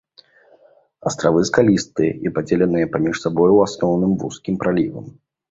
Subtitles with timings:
[1.09, 5.09] Астравы скалістыя і падзеленыя паміж сабой у асноўным вузкімі пралівамі.